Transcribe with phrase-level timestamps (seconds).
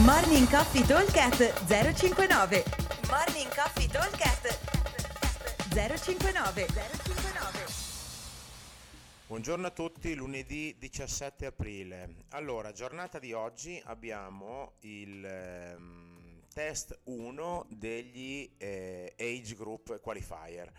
[0.00, 2.64] Morning Coffee Talkcast 059
[3.10, 4.58] Morning Coffee Talkcast
[5.68, 7.66] 059 059
[9.26, 12.24] Buongiorno a tutti, lunedì 17 aprile.
[12.30, 20.72] Allora, giornata di oggi abbiamo il ehm, test 1 degli eh, Age Group Qualifier.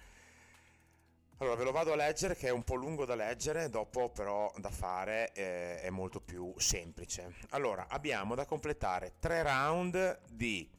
[1.37, 4.53] Allora, ve lo vado a leggere che è un po' lungo da leggere, dopo però
[4.57, 7.33] da fare eh, è molto più semplice.
[7.49, 10.69] Allora, abbiamo da completare tre round di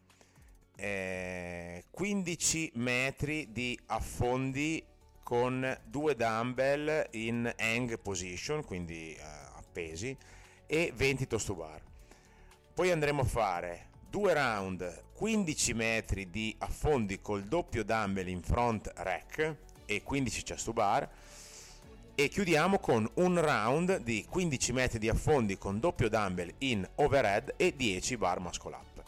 [0.77, 4.83] eh, 15 metri di affondi
[5.25, 9.23] con due dumbbell in hang position, quindi eh,
[9.57, 10.17] appesi,
[10.67, 11.83] e 20 toast to bar.
[12.73, 18.91] Poi andremo a fare due round 15 metri di affondi col doppio dumbbell in front
[18.97, 21.09] rack e 15 chest to bar
[22.17, 27.55] e chiudiamo con un round di 15 metri di affondi con doppio dumbbell in overhead
[27.57, 29.03] e 10 bar muscle up.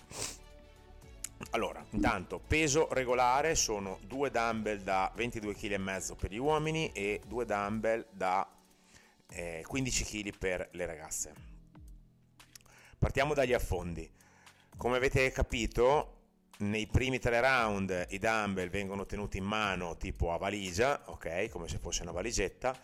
[1.50, 7.44] Allora, intanto peso regolare sono due dumbbell da 22 kg per gli uomini e due
[7.44, 8.48] dumbbell da
[9.28, 11.32] eh, 15 kg per le ragazze.
[12.98, 14.10] Partiamo dagli affondi.
[14.76, 16.15] Come avete capito,
[16.58, 21.68] nei primi tre round i dumbbell vengono tenuti in mano tipo a valigia, ok, come
[21.68, 22.74] se fosse una valigetta.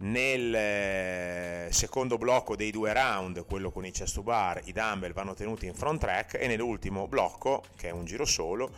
[0.00, 5.12] Nel eh, secondo blocco dei due round, quello con i chest to bar, i dumbbell
[5.12, 8.70] vanno tenuti in front track e nell'ultimo blocco, che è un giro solo,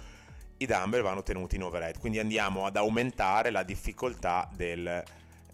[0.57, 1.99] i dumbbell vanno tenuti in overhead.
[1.99, 5.03] Quindi andiamo ad aumentare la difficoltà del,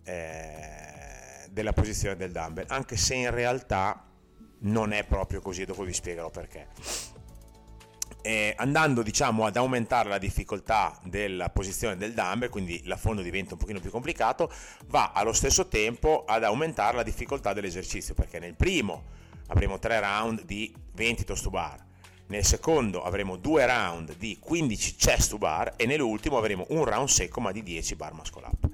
[0.05, 4.05] eh, della posizione del dumbbell, anche se in realtà
[4.59, 6.69] non è proprio così, dopo vi spiegherò perché
[8.27, 13.61] eh, andando diciamo ad aumentare la difficoltà della posizione del dumbbell, quindi l'affondo diventa un
[13.61, 14.51] pochino più complicato,
[14.87, 19.05] va allo stesso tempo ad aumentare la difficoltà dell'esercizio, perché nel primo
[19.47, 21.85] avremo 3 round di 20 toast to bar,
[22.27, 27.07] nel secondo avremo 2 round di 15 chest to bar e nell'ultimo avremo un round
[27.07, 28.69] secco ma di 10 bar muscle up.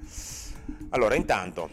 [0.89, 1.69] Allora, intanto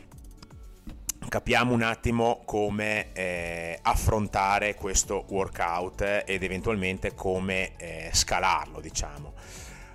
[1.30, 9.32] capiamo un attimo come eh, affrontare questo workout ed eventualmente come eh, scalarlo, diciamo.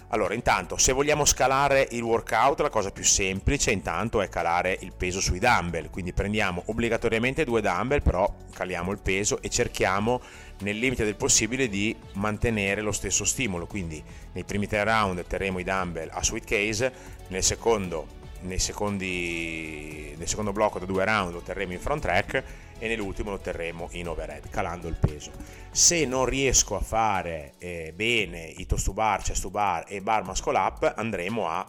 [0.10, 4.94] Allora, intanto, se vogliamo scalare il workout, la cosa più semplice intanto è calare il
[4.96, 10.22] peso sui dumbbell, quindi prendiamo obbligatoriamente due dumbbell, però caliamo il peso e cerchiamo
[10.60, 15.60] nel limite del possibile di mantenere lo stesso stimolo, quindi nei primi tre round terremo
[15.60, 16.94] i dumbbell a sweet case,
[17.28, 22.44] nel secondo nel secondo blocco da due round lo terremo in front track
[22.78, 25.32] e nell'ultimo lo terremo in overhead calando il peso.
[25.72, 30.02] Se non riesco a fare eh, bene i toast to bar, chest to bar e
[30.02, 31.68] bar muscle up andremo a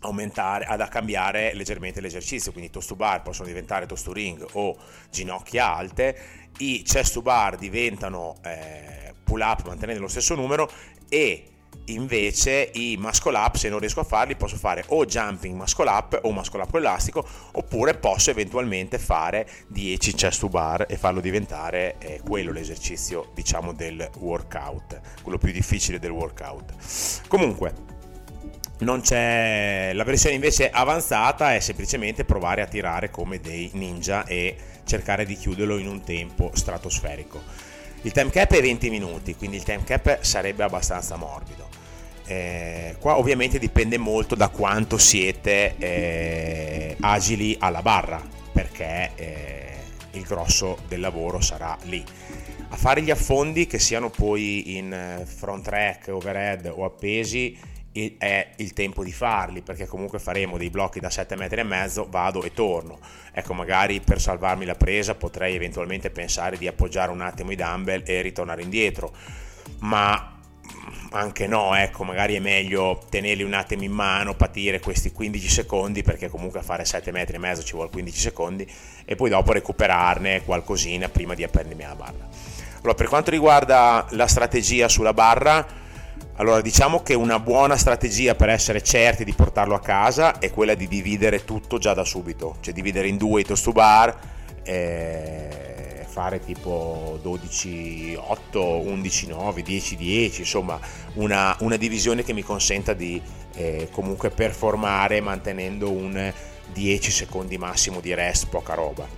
[0.00, 4.46] aumentare, ad a cambiare leggermente l'esercizio, quindi toast to bar possono diventare toast to ring
[4.52, 4.76] o
[5.10, 6.16] ginocchia alte,
[6.58, 10.70] i chest to bar diventano eh, pull up mantenendo lo stesso numero
[11.08, 11.53] e
[11.86, 16.18] invece i muscle up se non riesco a farli posso fare o jumping muscle up
[16.22, 21.20] o muscle up con elastico oppure posso eventualmente fare 10 chest to bar e farlo
[21.20, 26.74] diventare eh, quello l'esercizio diciamo del workout quello più difficile del workout.
[27.28, 27.92] Comunque
[28.78, 34.56] non c'è la versione invece avanzata è semplicemente provare a tirare come dei ninja e
[34.84, 37.40] cercare di chiuderlo in un tempo stratosferico.
[38.02, 41.63] Il time cap è 20 minuti quindi il time cap sarebbe abbastanza morbido
[42.26, 49.72] eh, qua ovviamente dipende molto da quanto siete eh, agili alla barra, perché eh,
[50.12, 52.04] il grosso del lavoro sarà lì.
[52.68, 57.72] A fare gli affondi che siano poi in eh, front track, overhead o appesi
[58.18, 62.08] è il tempo di farli perché comunque faremo dei blocchi da 7 metri e mezzo
[62.10, 62.98] vado e torno
[63.30, 68.02] ecco magari per salvarmi la presa potrei eventualmente pensare di appoggiare un attimo i dumbbell
[68.04, 69.14] e ritornare indietro
[69.78, 70.33] ma
[71.14, 76.02] anche no, ecco, magari è meglio tenerli un attimo in mano, patire questi 15 secondi,
[76.02, 78.68] perché comunque a fare 7 metri e mezzo ci vuole 15 secondi,
[79.04, 82.28] e poi dopo recuperarne qualcosina prima di appendermi alla barra.
[82.78, 85.64] Allora, per quanto riguarda la strategia sulla barra,
[86.36, 90.74] allora diciamo che una buona strategia per essere certi di portarlo a casa è quella
[90.74, 94.18] di dividere tutto già da subito, cioè dividere in due i toast to bar.
[94.64, 95.73] Eh
[96.14, 100.78] fare tipo 12, 8, 11, 9, 10, 10, insomma
[101.14, 103.20] una, una divisione che mi consenta di
[103.56, 106.32] eh, comunque performare mantenendo un
[106.72, 109.08] 10 secondi massimo di rest, poca roba.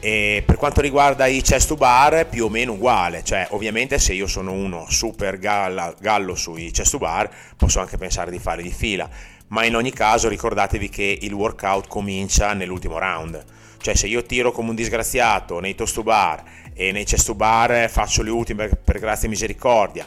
[0.00, 4.14] E per quanto riguarda i chest to bar, più o meno uguale, cioè ovviamente se
[4.14, 8.64] io sono uno super galla, gallo sui chest to bar, posso anche pensare di fare
[8.64, 9.08] di fila,
[9.48, 13.44] ma in ogni caso ricordatevi che il workout comincia nell'ultimo round
[13.86, 16.42] cioè se io tiro come un disgraziato nei toast to bar
[16.74, 20.04] e nei chest to bar faccio le ultime per, per grazia e misericordia.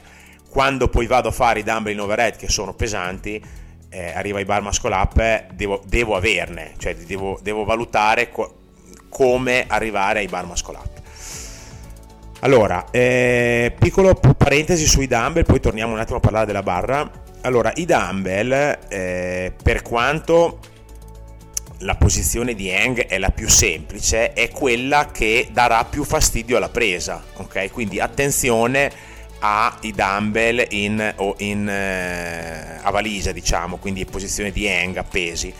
[0.49, 3.41] Quando poi vado a fare i dumbbell in overhead che sono pesanti,
[3.87, 8.53] eh, arriva i bar muscle up, devo, devo averne, cioè devo, devo valutare co-
[9.07, 11.01] come arrivare ai bar muscle up.
[12.41, 17.09] Allora, eh, piccolo parentesi sui dumbbell, poi torniamo un attimo a parlare della barra.
[17.41, 20.59] Allora, i dumbbell, eh, per quanto
[21.79, 26.69] la posizione di Hang è la più semplice, è quella che darà più fastidio alla
[26.69, 27.71] presa, ok?
[27.71, 28.91] Quindi attenzione
[29.39, 35.53] ai dumbbell in, in, eh, a valigia, diciamo, quindi in posizione di Hang appesi,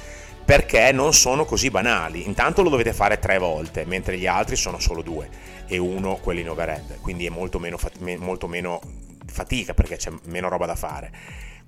[0.44, 2.26] perché non sono così banali.
[2.26, 5.30] Intanto lo dovete fare tre volte, mentre gli altri sono solo due
[5.68, 7.78] e uno quelli in overhead, quindi è molto meno,
[8.18, 8.82] molto meno
[9.26, 11.12] fatica perché c'è meno roba da fare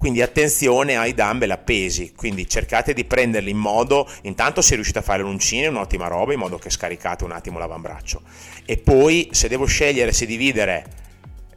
[0.01, 5.03] quindi attenzione ai dumbbell appesi, quindi cercate di prenderli in modo, intanto se riuscite a
[5.03, 8.24] fare l'uncino è un'ottima roba, in modo che scaricate un attimo l'avambraccio.
[8.65, 10.86] E poi se devo scegliere se dividere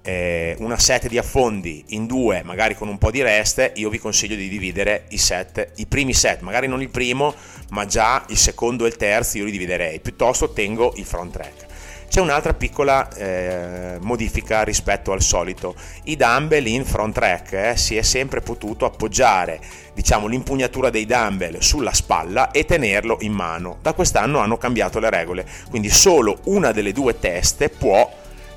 [0.03, 3.97] eh, una set di affondi in due, magari con un po' di rest, io vi
[3.97, 7.35] consiglio di dividere i set, i primi set, magari non il primo,
[7.71, 11.73] ma già il secondo e il terzo io li dividerei, piuttosto tengo il front track.
[12.09, 15.75] C'è un'altra piccola eh, modifica rispetto al solito.
[16.05, 19.61] I dumbbell in front rack eh, si è sempre potuto appoggiare
[19.93, 23.79] diciamo, l'impugnatura dei dumbbell sulla spalla e tenerlo in mano.
[23.83, 28.11] Da quest'anno hanno cambiato le regole, quindi solo una delle due teste può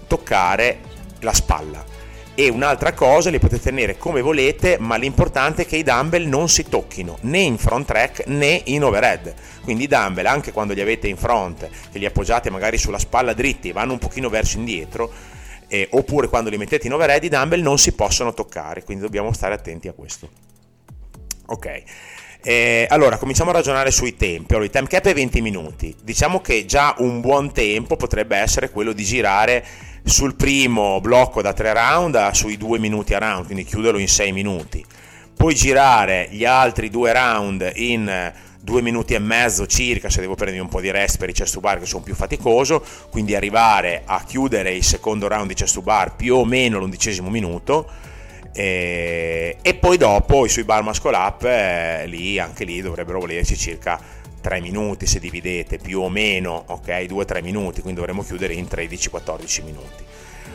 [0.08, 0.80] toccare
[1.22, 1.97] la spalla
[2.40, 6.50] e un'altra cosa li potete tenere come volete ma l'importante è che i dumbbell non
[6.50, 10.82] si tocchino né in front track né in overhead quindi i dumbbell anche quando li
[10.82, 15.12] avete in front che li appoggiate magari sulla spalla dritti vanno un pochino verso indietro
[15.68, 19.34] eh, oppure quando li mettete in overhead i dumbbell non si possono toccare quindi dobbiamo
[19.34, 20.30] stare attenti a questo
[21.48, 21.84] ok
[22.44, 24.52] eh, allora, cominciamo a ragionare sui tempi.
[24.52, 25.94] Allora, il time cap è 20 minuti.
[26.02, 29.66] Diciamo che già un buon tempo potrebbe essere quello di girare
[30.08, 34.32] sul primo blocco da 3 round sui 2 minuti a round, quindi chiuderlo in 6
[34.32, 34.84] minuti.
[35.36, 40.64] Poi girare gli altri due round in 2 minuti e mezzo circa se devo prendermi
[40.64, 44.04] un po' di rest per i chest to bar che sono più faticoso, quindi arrivare
[44.06, 47.90] a chiudere il secondo round di chest to bar più o meno l'undicesimo minuto
[48.54, 54.00] e, e poi dopo sui bar muscle up eh, lì anche lì dovrebbero volerci circa
[54.48, 56.88] 3 minuti se dividete più o meno, ok?
[56.88, 60.06] 2-3 minuti, quindi dovremo chiudere in 13-14 minuti.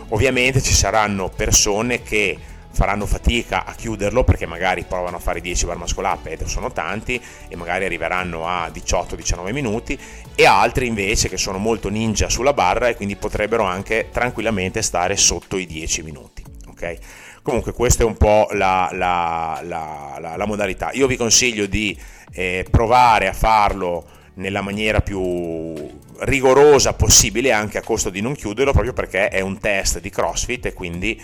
[0.09, 2.39] Ovviamente ci saranno persone che
[2.71, 6.73] faranno fatica a chiuderlo perché magari provano a fare 10 bar muscle up ed sono
[6.73, 9.99] tanti e magari arriveranno a 18-19 minuti
[10.35, 15.19] e altri invece che sono molto ninja sulla barra e quindi potrebbero anche tranquillamente stare
[15.19, 16.43] sotto i 10 minuti.
[16.69, 16.99] ok?
[17.43, 20.91] Comunque questa è un po' la, la, la, la modalità.
[20.93, 21.99] Io vi consiglio di
[22.33, 25.75] eh, provare a farlo nella maniera più
[26.21, 30.67] rigorosa possibile anche a costo di non chiuderlo proprio perché è un test di CrossFit
[30.67, 31.21] e quindi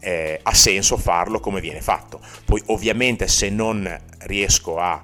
[0.00, 2.20] eh, ha senso farlo come viene fatto.
[2.44, 5.02] Poi ovviamente se non riesco a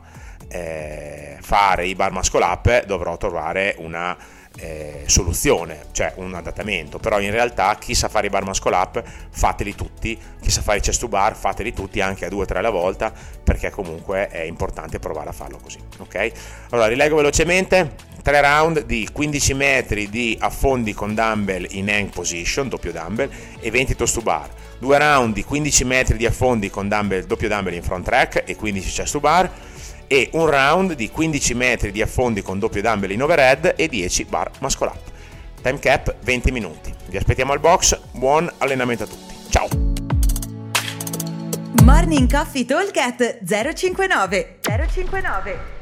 [0.49, 4.17] eh, fare i bar muscle up dovrò trovare una
[4.59, 9.03] eh, soluzione, cioè un adattamento, però in realtà chi sa fare i bar muscle up
[9.31, 12.71] fateli tutti, chi sa fare i chest to bar fateli tutti anche a 2-3 alla
[12.71, 13.13] volta
[13.43, 16.33] perché comunque è importante provare a farlo così, ok?
[16.71, 22.69] Allora rileggo velocemente, 3 round di 15 metri di affondi con dumbbell in hang position,
[22.69, 24.49] doppio dumbbell e 20 toast to bar,
[24.81, 28.57] 2 round di 15 metri di affondi con dumbbell, doppio dumbbell in front rack e
[28.57, 29.51] 15 chest to bar
[30.09, 34.25] e un round di 15 metri di affondi con doppio dumbbell in overhead e 10
[34.25, 34.99] bar muscle up.
[35.63, 36.93] Time cap 20 minuti.
[37.07, 39.35] Vi aspettiamo al box, buon allenamento a tutti.
[39.51, 39.69] Ciao!
[41.85, 42.91] Morning Coffee Talk
[43.45, 45.78] 059 059